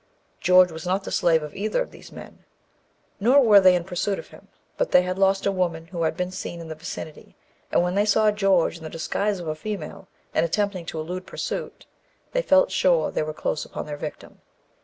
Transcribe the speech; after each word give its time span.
George 0.39 0.71
was 0.71 0.83
not 0.87 1.03
the 1.03 1.11
slave 1.11 1.43
of 1.43 1.53
either 1.55 1.79
of 1.79 1.91
these 1.91 2.11
men, 2.11 2.43
nor 3.19 3.39
were 3.39 3.59
they 3.59 3.75
in 3.75 3.83
pursuit 3.83 4.17
of 4.17 4.29
him, 4.29 4.47
but 4.75 4.89
they 4.89 5.03
had 5.03 5.19
lost 5.19 5.45
a 5.45 5.51
woman 5.51 5.85
who 5.89 6.01
had 6.01 6.17
been 6.17 6.31
seen 6.31 6.59
in 6.59 6.67
that 6.69 6.79
vicinity, 6.79 7.35
and 7.71 7.83
when 7.83 7.93
they 7.93 8.03
saw 8.03 8.23
poor 8.23 8.31
George 8.31 8.77
in 8.79 8.83
the 8.83 8.89
disguise 8.89 9.39
of 9.39 9.47
a 9.47 9.53
female, 9.53 10.07
and 10.33 10.43
attempting 10.43 10.87
to 10.87 10.99
elude 10.99 11.27
pursuit, 11.27 11.85
they 12.31 12.41
felt 12.41 12.71
sure 12.71 13.11
they 13.11 13.21
were 13.21 13.31
close 13.31 13.63
upon 13.63 13.85
their 13.85 13.95
victim. 13.95 14.41